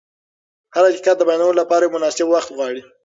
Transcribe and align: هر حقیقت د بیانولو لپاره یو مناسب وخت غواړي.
هر 0.75 0.83
حقیقت 0.89 1.15
د 1.17 1.21
بیانولو 1.29 1.59
لپاره 1.61 1.83
یو 1.83 1.93
مناسب 1.95 2.27
وخت 2.29 2.49
غواړي. 2.57 2.81